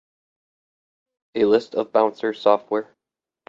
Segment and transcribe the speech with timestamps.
[1.35, 2.95] A list of bouncer software.